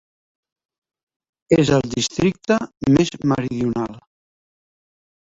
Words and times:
És 1.63 1.71
el 1.75 1.83
districte 1.91 2.57
més 2.95 3.11
meridional. 3.33 3.93